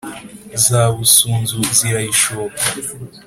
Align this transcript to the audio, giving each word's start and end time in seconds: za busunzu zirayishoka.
za 0.65 0.81
busunzu 0.95 1.57
zirayishoka. 1.77 2.63